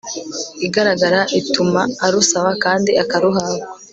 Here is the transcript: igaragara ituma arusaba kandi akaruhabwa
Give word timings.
igaragara 0.65 1.19
ituma 1.39 1.81
arusaba 2.05 2.49
kandi 2.63 2.91
akaruhabwa 3.03 3.65